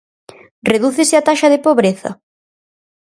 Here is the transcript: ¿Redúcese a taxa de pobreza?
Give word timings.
¿Redúcese 0.71 1.15
a 1.17 1.25
taxa 1.27 1.47
de 1.53 1.59
pobreza? 1.67 2.09